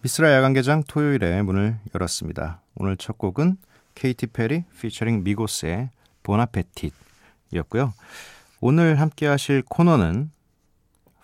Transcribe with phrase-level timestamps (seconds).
[0.00, 2.60] 미스라 야간 개장 토요일에 문을 열었습니다.
[2.76, 3.56] 오늘 첫 곡은
[3.94, 5.90] 케이티 페리 피처링 미고스의
[6.22, 7.92] 보나페티였고요.
[8.60, 10.30] 오늘 함께 하실 코너는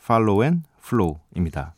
[0.02, 1.74] Follow and Flow입니다.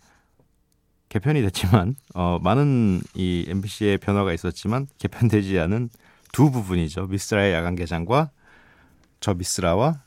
[1.10, 5.90] 개편이 됐지만 어, 많은 이 MBC의 변화가 있었지만 개편되지 않은
[6.32, 7.06] 두 부분이죠.
[7.08, 8.30] 미스라의 야간 개장과
[9.20, 10.00] 저 미스라와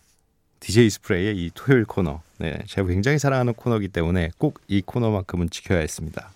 [0.60, 2.22] DJ 스프레이의 이 토요일 코너.
[2.40, 6.32] 네, 제가 굉장히 사랑하는 코너이기 때문에 꼭 이 코너만큼은 지켜야 했습니다.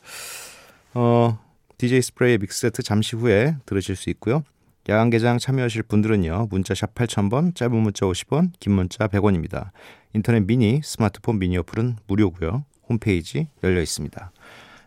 [0.96, 1.40] 어,
[1.78, 4.44] DJ 스프레이의 믹스 세트 잠시 후에 들으실 수 있고요.
[4.90, 6.48] 야간 개장 참여하실 분들은요.
[6.50, 9.72] 문자 샵 8000번, 짧은 문자 50원, 긴 문자 100원입니다.
[10.14, 12.66] 인터넷 미니, 스마트폰 미니 어플은 무료고요.
[12.90, 14.32] 홈페이지 열려 있습니다.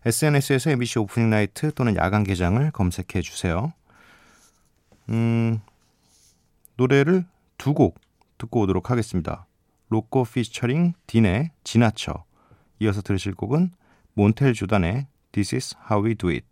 [0.04, 3.72] SNS에서 MBC 오프닝 나이트 또는 야간 개장을 검색해 주세요.
[5.08, 5.60] 음,
[6.76, 7.24] 노래를
[7.58, 7.98] 두 곡
[8.38, 9.46] 듣고 오도록 하겠습니다.
[9.88, 12.24] 로꼬 피처링 딘의 지나쳐.
[12.80, 13.72] 이어서 들으실 곡은
[14.12, 15.06] 몬텔 조단의
[15.36, 16.44] This is how we do it.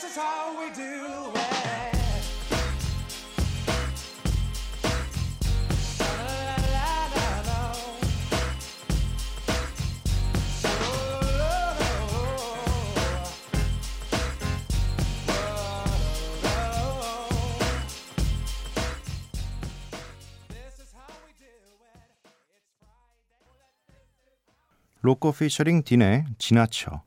[0.00, 1.90] This is how we do it.
[25.02, 27.02] 로꼬 피처링 딘의 지나쳐.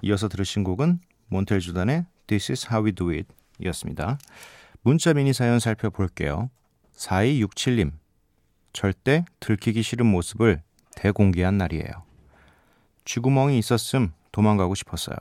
[0.00, 3.26] 이어서 들으신 곡은 몬텔 조단의 This is how we do it
[3.58, 4.18] 이었습니다.
[4.82, 6.50] 문자 미니 사연 살펴볼게요.
[6.94, 7.92] 4267님.
[8.72, 10.62] 절대 들키기 싫은 모습을
[10.94, 11.90] 대공개한 날이에요.
[13.04, 15.16] 쥐구멍이 있었음 도망가고 싶었어요.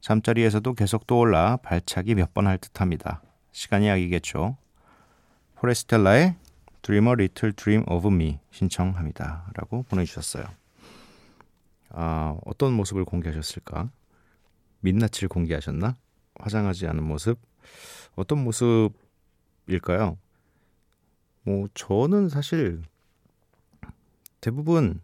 [0.00, 3.22] 잠자리에서도 계속 떠올라 발차기 몇 번 할 듯합니다.
[3.52, 4.56] 시간이 약이겠죠.
[5.56, 6.36] 포레스텔라의
[6.82, 9.50] Dream a Little Dream of Me 신청합니다.
[9.54, 10.44] 라고 보내주셨어요.
[11.90, 13.90] 아, 어떤 모습을 공개하셨을까?
[14.80, 15.96] 민낯을 공개하셨나?
[16.38, 17.38] 화장하지 않은 모습?
[18.14, 20.18] 어떤 모습일까요?
[21.42, 22.82] 뭐, 저는 사실
[24.40, 25.00] 대부분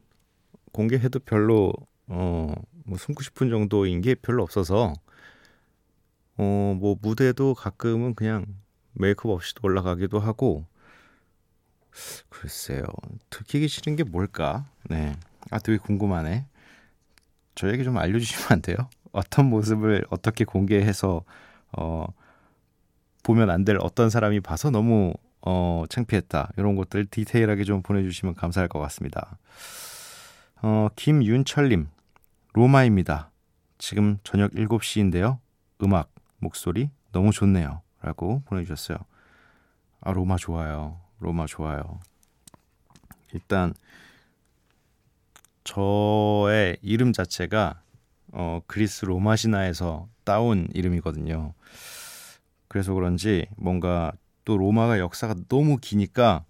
[0.72, 1.72] 공개해도 별로,
[2.06, 2.52] 어,
[2.84, 4.94] 뭐, 숨고 싶은 정도인 게 별로 없어서,
[6.36, 8.47] 어, 뭐, 무대도 가끔은 그냥
[8.92, 10.66] 메이크업 없이도 올라가기도 하고,
[12.28, 12.84] 글쎄요.
[13.30, 14.70] 들키기 싫은 게 뭘까?
[14.88, 15.14] 네.
[15.50, 16.47] 아, 되게 궁금하네.
[17.54, 18.76] 저에게 좀 알려주시면 안 돼요?
[19.12, 21.25] 어떤 모습을 어떻게 공개해서
[21.72, 22.06] 어,
[23.22, 28.68] 보면 안 될 어떤 사람이 봐서 너무 어, 창피했다 이런 것들 디테일하게 좀 보내주시면 감사할
[28.68, 29.39] 것 같습니다.
[30.62, 31.89] 어, 김윤철님
[32.53, 33.30] 로마입니다.
[33.78, 35.39] 지금 저녁 7시인데요.
[35.83, 37.80] 음악 목소리 너무 좋네요.
[38.03, 38.98] 라고 보내주셨어요.
[40.01, 41.01] 아 로마 좋아요.
[41.21, 42.01] 로마 좋아요.
[43.33, 43.74] 일단
[45.65, 47.80] 저의 이름 자체가
[48.32, 51.54] 어, 그리스 로마 신화에서 따온 이름이거든요.
[52.68, 54.12] 그래서 그런지 뭔가
[54.44, 56.44] 또 로마가 역사가 너무 기니까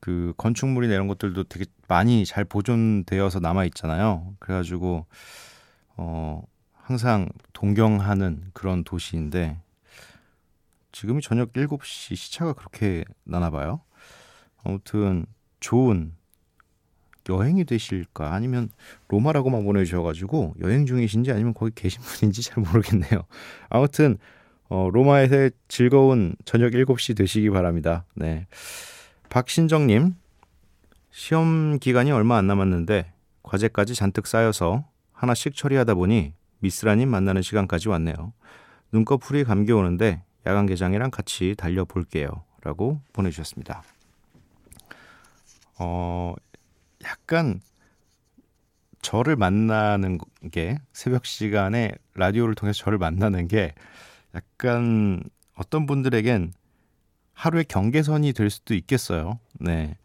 [0.00, 4.34] 그 건축물이나 이런 것들도 되게 많이 잘 보존되어서 남아 있잖아요.
[4.38, 5.06] 그래가지고
[5.96, 6.42] 어
[6.74, 9.60] 항상 동경하는 그런 도시인데
[10.92, 13.80] 지금이 저녁 7시 시차가 그렇게 나나 봐요.
[14.62, 15.26] 아무튼
[15.60, 16.14] 좋은
[17.28, 18.70] 여행이 되실까 아니면
[19.08, 23.24] 로마라고만 보내주셔가지고 여행 중이신지 아니면 거기 계신 분인지 잘 모르겠네요.
[23.68, 24.18] 아무튼
[24.68, 28.04] 어, 로마에서 즐거운 저녁 7시 되시기 바랍니다.
[28.14, 28.46] 네.
[29.30, 30.14] 박신정님,
[31.10, 38.32] 시험 기간이 얼마 안 남았는데 과제까지 잔뜩 쌓여서 하나씩 처리하다 보니 미스라님 만나는 시간까지 왔네요.
[38.92, 42.28] 눈꺼풀이 감겨오는데 야간 개장이랑 같이 달려볼게요.
[42.62, 43.82] 라고 보내주셨습니다.
[45.78, 46.34] 어,
[47.04, 47.60] 약간
[49.02, 50.18] 저를 만나는
[50.50, 53.74] 게 새벽 시간에 라디오를 통해서 저를 만나는 게
[54.34, 55.22] 약간
[55.54, 56.52] 어떤 분들에겐
[57.32, 59.38] 하루의 경계선이 될 수도 있겠어요.
[59.60, 59.96] 네.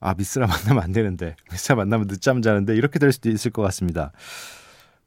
[0.00, 4.12] 아, 미스라 만나면 안 되는데, 미스라 만나면 늦잠 자는데, 이렇게 될 수도 있을 것 같습니다.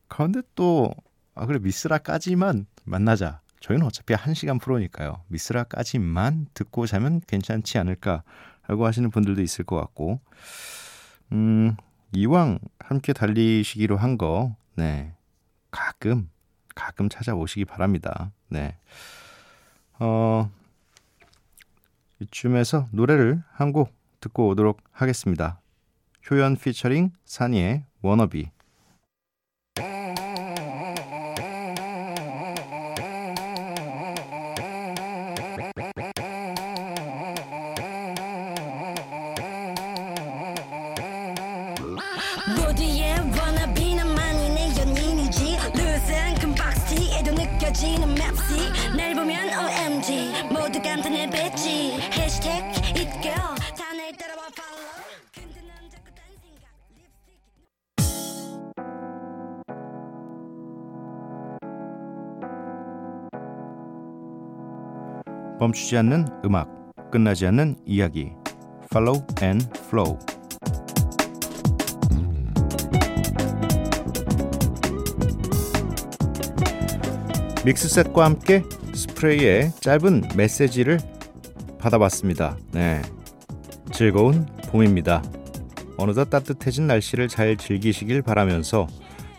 [0.08, 0.92] 그런데 또,
[1.36, 3.42] 아, 그래, 미스라까지만 만나자.
[3.60, 5.22] 저희는 어차피 한시간 프로니까요.
[5.28, 10.20] 미스라까지만 듣고 자면 괜찮지 않을까라고 하시는 분들도 있을 것 같고,
[11.32, 11.76] 음,
[12.14, 15.14] 이왕 함께 달리시기로 한 거, 네.
[15.72, 16.30] 가끔,
[16.76, 18.32] 가끔 찾아오시기 바랍니다.
[18.50, 18.78] 네.
[20.00, 20.50] 어,
[22.20, 25.60] 이쯤에서 노래를 한 곡 듣고 오도록 하겠습니다.
[26.30, 28.50] 효연 피처링 산이의 워너비.
[65.60, 66.70] 멈추지 않는 음악,
[67.12, 68.32] 끝나지 않는 이야기.
[68.92, 70.18] Follow and Flow.
[77.66, 78.64] 믹스 셋과 함께
[78.94, 81.00] 스프레이의 짧은 메시지를
[81.80, 82.58] 받아봤습니다.
[82.72, 83.02] 네.
[83.92, 85.24] 즐거운 봄입니다.
[85.98, 88.88] 어느덧 따뜻해진 날씨를 잘 즐기시길 바라면서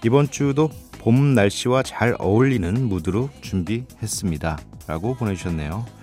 [0.04, 0.68] 이번 주도
[0.98, 4.58] 봄 날씨와 잘 어울리는 무드로 준비했습니다.
[4.88, 5.97] 라고 보내주셨네요.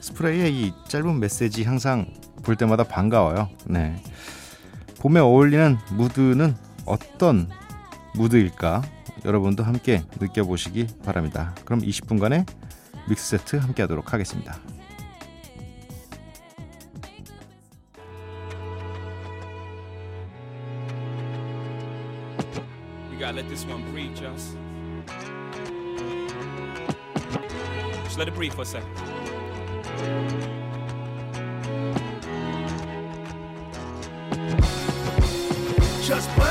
[0.00, 2.06] 스프레이의 이 짧은 메시지 항상
[2.42, 3.48] 볼 때마다 반가워요.
[3.66, 4.02] 네.
[5.00, 6.54] 봄에 어울리는 무드는
[6.86, 7.48] 어떤
[8.14, 8.82] 무드일까?
[9.24, 11.54] 여러분도 함께 느껴보시기 바랍니다.
[11.64, 12.46] 그럼 20분간의
[13.08, 14.58] 믹스 세트 함께 하도록 하겠습니다.
[36.02, 36.49] Just play.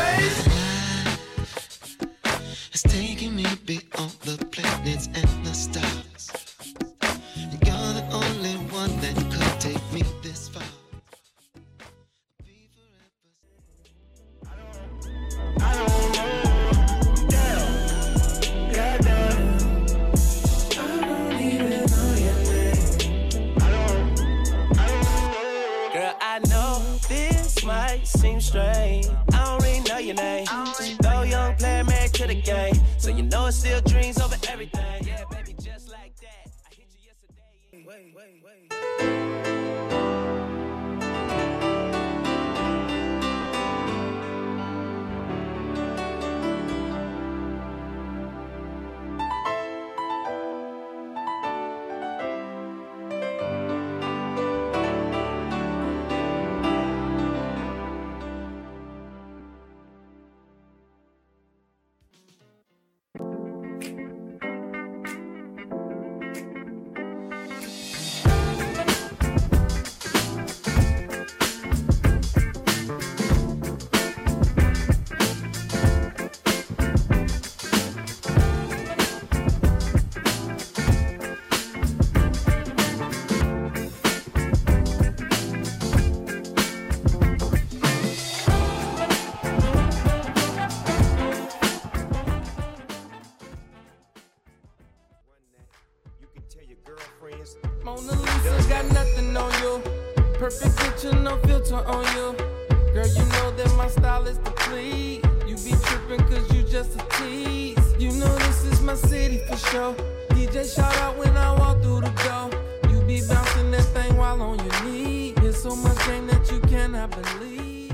[108.90, 109.94] My city for sure.
[110.34, 112.50] DJ shout out when I walk through the door.
[112.90, 115.34] You be bouncing that thing while on your knee.
[115.36, 117.94] There's so much game that you cannot believe.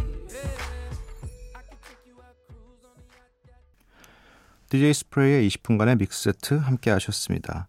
[4.70, 7.68] DJ 스프레이의 20분간의 믹스 세트 함께 하셨습니다.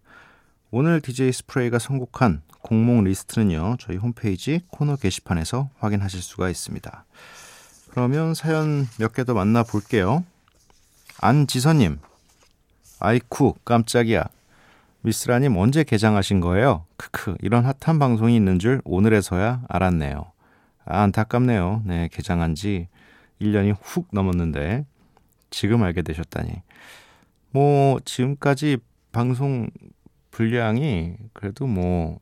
[0.70, 3.76] 오늘 DJ 스프레이가 선곡한 공목 리스트는요.
[3.80, 7.04] 저희 홈페이지 코너 게시판에서 확인하실 수가 있습니다.
[7.90, 10.24] 그러면 사연 몇 개 더 만나볼게요.
[11.20, 11.98] 안지선님.
[12.98, 14.24] 아이쿠 깜짝이야.
[15.02, 16.84] 미스라님 언제 개장하신 거예요?
[16.96, 20.32] 크크 이런 핫한 방송이 있는 줄 오늘에서야 알았네요.
[20.84, 21.82] 아, 안타깝네요.
[21.84, 22.88] 네 개장한 지
[23.40, 24.86] 1년이 훅 넘었는데
[25.50, 26.62] 지금 알게 되셨다니.
[27.50, 28.78] 뭐 지금까지
[29.12, 29.68] 방송
[30.30, 32.18] 분량이 그래도 뭐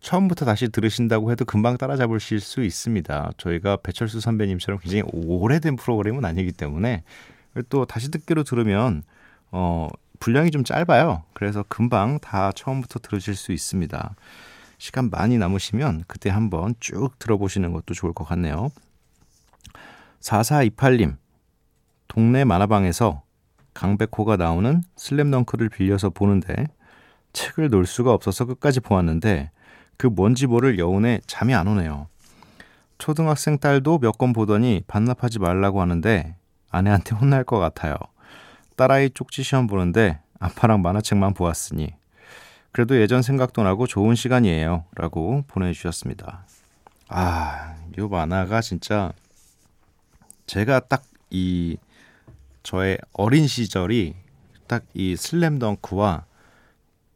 [0.00, 3.32] 처음부터 다시 들으신다고 해도 금방 따라잡으실 수 있습니다.
[3.36, 7.02] 저희가 배철수 선배님처럼 굉장히 오래된 프로그램은 아니기 때문에
[7.68, 9.02] 또 다시 듣기로 들으면
[9.50, 9.88] 어
[10.20, 11.22] 분량이 좀 짧아요.
[11.32, 14.14] 그래서 금방 다 처음부터 들으실 수 있습니다.
[14.78, 18.70] 시간 많이 남으시면 그때 한번 쭉 들어보시는 것도 좋을 것 같네요.
[20.20, 21.16] 4428님,
[22.08, 23.22] 동네 만화방에서
[23.74, 26.66] 강백호가 나오는 슬램덩크를 빌려서 보는데
[27.32, 29.50] 책을 놓을 수가 없어서 끝까지 보았는데
[29.96, 32.08] 그 뭔지 모를 여운에 잠이 안 오네요.
[32.98, 36.36] 초등학생 딸도 몇 권 보더니 반납하지 말라고 하는데
[36.70, 37.94] 아내한테 혼날 것 같아요.
[38.78, 41.92] 딸아이 쪽지 시험 보는데 아빠랑 만화책만 보았으니
[42.72, 44.84] 그래도 예전 생각도 나고 좋은 시간이에요.
[44.94, 46.46] 라고 보내주셨습니다.
[47.08, 49.12] 아, 이 만화가 진짜
[50.46, 51.76] 제가 딱 이
[52.62, 54.14] 저의 어린 시절이
[54.66, 56.24] 딱 이 슬램덩크와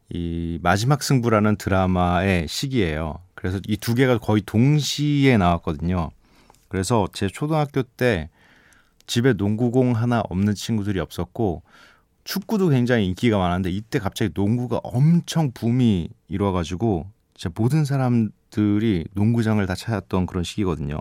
[0.09, 3.19] 이 마지막 승부라는 드라마의 시기예요.
[3.33, 6.11] 그래서 이 두 개가 거의 동시에 나왔거든요.
[6.67, 8.29] 그래서 제 초등학교 때
[9.07, 11.63] 집에 농구공 하나 없는 친구들이 없었고
[12.23, 19.75] 축구도 굉장히 인기가 많았는데 이때 갑자기 농구가 엄청 붐이 일어가지고 진짜 모든 사람들이 농구장을 다
[19.75, 20.99] 찾았던 그런 시기거든요.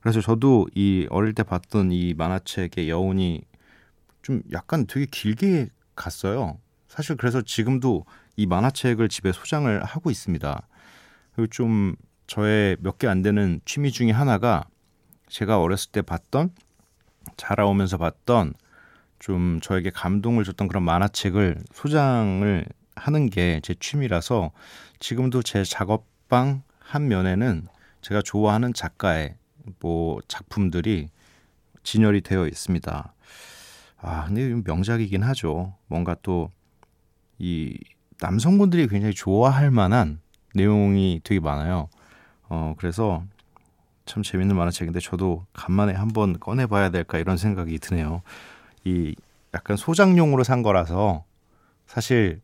[0.00, 3.42] 그래서 저도 이 어릴 때 봤던 이 만화책의 여운이
[4.22, 6.58] 좀 약간 되게 길게 갔어요.
[6.88, 8.04] 사실 그래서 지금도
[8.36, 10.68] 이 만화책을 집에 소장을 하고 있습니다.
[11.34, 14.64] 그리고 좀 저의 몇 개 안 되는 취미 중에 하나가
[15.28, 16.50] 제가 어렸을 때 봤던
[17.36, 18.54] 자라오면서 봤던
[19.18, 22.66] 좀 저에게 감동을 줬던 그런 만화책을 소장을
[22.96, 24.50] 하는 게 제 취미라서
[25.00, 27.66] 지금도 제 작업방 한 면에는
[28.02, 29.36] 제가 좋아하는 작가의
[29.80, 31.08] 뭐 작품들이
[31.82, 33.14] 진열이 되어 있습니다.
[33.98, 35.74] 아, 근데 명작이긴 하죠.
[35.88, 36.50] 뭔가 또
[37.38, 37.76] 이
[38.20, 40.20] 남성분들이 굉장히 좋아할 만한
[40.54, 41.88] 내용이 되게 많아요.
[42.48, 43.24] 어, 그래서
[44.06, 48.22] 참 재밌는 만화책인데 저도 간만에 한번 꺼내봐야 될까 이런 생각이 드네요.
[48.84, 49.14] 이
[49.54, 51.24] 약간 소장용으로 산 거라서
[51.86, 52.40] 사실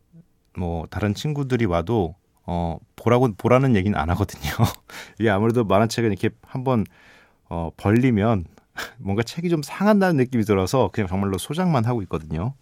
[0.57, 2.15] 뭐 다른 친구들이 와도
[2.45, 4.51] 어 보라고 보라는 얘기는 안 하거든요.
[5.19, 6.85] 이게 아무래도 만화책은 이렇게 한번
[7.49, 8.45] 어 벌리면
[8.97, 12.53] 뭔가 책이 좀 상한다는 느낌이 들어서 그냥 정말로 소장만 하고 있거든요.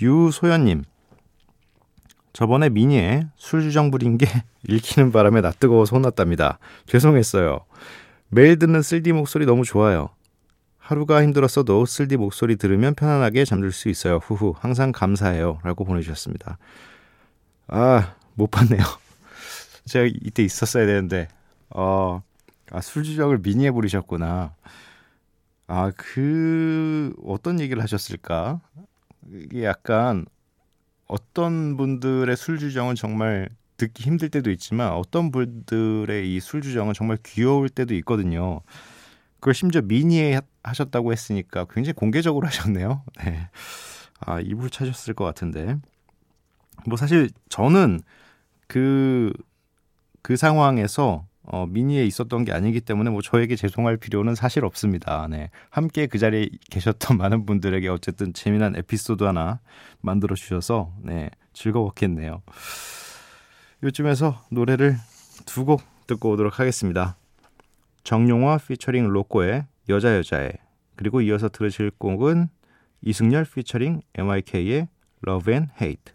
[0.00, 0.84] 유소연님,
[2.32, 4.26] 저번에 미니에 술주정 부린 게
[4.68, 6.58] 읽히는 바람에 나 뜨거워서 혼났답니다.
[6.86, 7.60] 죄송했어요.
[8.28, 10.08] 매일 듣는 쓸디 목소리 너무 좋아요.
[10.78, 14.16] 하루가 힘들었어도 쓸디 목소리 들으면 편안하게 잠들 수 있어요.
[14.16, 14.54] 후후.
[14.58, 15.58] 항상 감사해요.
[15.62, 16.58] 라고 보내주셨습니다.
[17.68, 18.82] 아, 못 봤네요.
[19.86, 21.28] 제가 이때 있었어야 되는데,
[21.70, 22.22] 어,
[22.70, 24.54] 아, 술주정을 미니에 부리셨구나.
[25.68, 28.60] 아, 그, 어떤 얘기를 하셨을까?
[29.32, 30.26] 이게 약간,
[31.12, 37.18] 어떤 분들의 술 주정은 정말 듣기 힘들 때도 있지만, 어떤 분들의 이 술 주정은 정말
[37.24, 38.60] 귀여울 때도 있거든요.
[39.40, 43.02] 그걸 심지어 미니에 하- 하셨다고 했으니까 굉장히 공개적으로 하셨네요.
[43.24, 43.48] 네.
[44.20, 45.76] 아, 이불 차셨을 것 같은데.
[46.86, 48.00] 뭐 사실 저는
[48.68, 49.32] 그,
[50.22, 55.26] 그 상황에서 어, 미니에 있었던 게 아니기 때문에 뭐 저에게 죄송할 필요는 사실 없습니다.
[55.28, 55.50] 네.
[55.70, 59.60] 함께 그 자리에 계셨던 많은 분들에게 어쨌든 재미난 에피소드 하나
[60.00, 62.42] 만들어 주셔서 네, 즐거웠겠네요.
[63.82, 64.96] 요즘에서 노래를
[65.46, 67.16] 두 곡 듣고 오도록 하겠습니다.
[68.04, 70.52] 정용화 피처링 로꼬의 여자 여자의
[70.96, 72.48] 그리고 이어서 들으실 곡은
[73.02, 74.88] 이승열 피처링 MIK의
[75.26, 76.12] Love and Hate.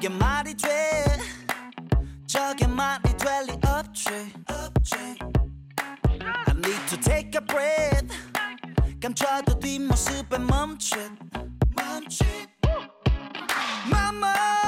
[0.00, 1.04] 이게 말이 돼.
[2.26, 4.32] 저게 말이 될리 없지.
[6.46, 8.08] I need to take a breath.
[8.98, 10.96] 감춰도 뒷모습에 멈칫.
[11.76, 12.48] 멈칫.
[13.88, 14.59] Mama 드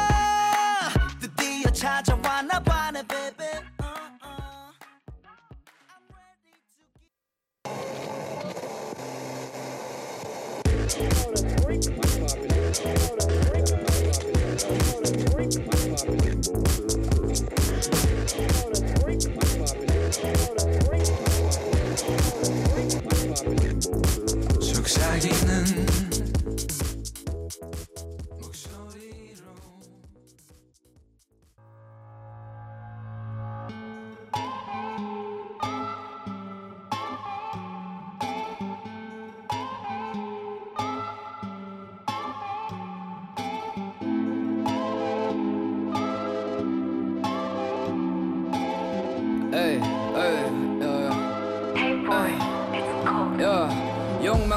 [24.60, 26.11] 속삭이는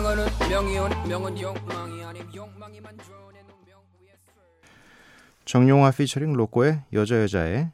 [0.05, 4.13] 야, 욕망은 운명이 운명은 욕망이 아님 욕망이 만들어낸 운명 위에
[5.45, 7.71] 정용화 피처링 로꼬의 여자 여자의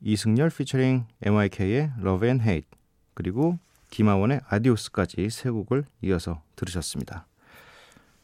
[0.00, 2.70] 이승열 피처링 MYK의 Love and Hate
[3.12, 3.58] 그리고
[3.90, 7.26] 김하원의 아디오스까지 세 곡을 이어서 들으셨습니다.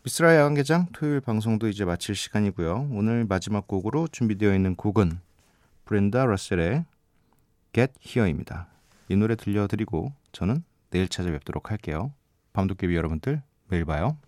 [0.05, 2.89] 미스라 야간개장 토요일 방송도 이제 마칠 시간이고요.
[2.93, 5.21] 오늘 마지막 곡으로 준비되어 있는 곡은
[5.85, 6.87] 브렌다 러셀의
[7.75, 8.69] Get Here입니다.
[9.11, 12.13] 이 노래 들려드리고 저는 내일 찾아뵙도록 할게요.
[12.59, 14.19] 밤도깨비 여러분들 매일 봐요.